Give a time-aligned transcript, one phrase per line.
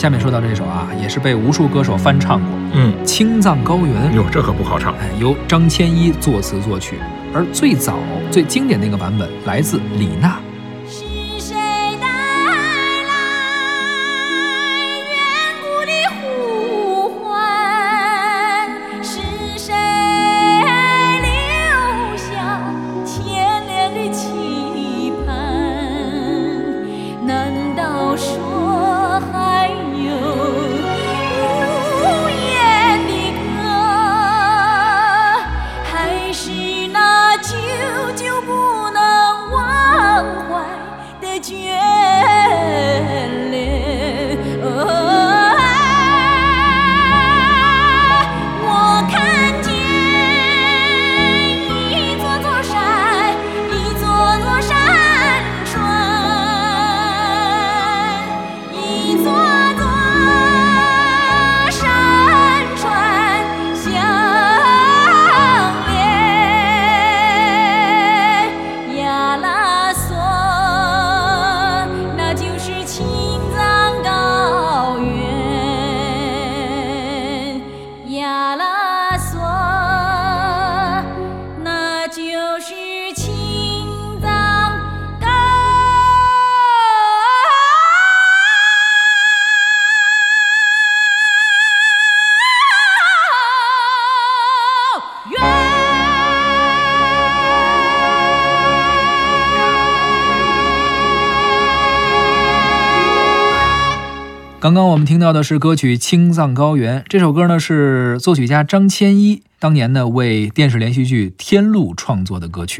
[0.00, 4.10] 下面说到这首啊，也是被无数歌手翻唱过，嗯，《青藏高原》。
[4.14, 4.94] 哟，这可不好唱。
[4.94, 6.96] 哎，由张千一作词作曲，
[7.34, 7.98] 而最早、
[8.30, 10.40] 最经典那个版本来自李娜。
[42.80, 43.29] head.
[78.30, 78.69] la la
[104.60, 112.78] 刚刚我们听到的是歌曲《青藏高原》，这首歌呢是作曲家张千一当年呢为电视连续剧《天路》创作的歌曲。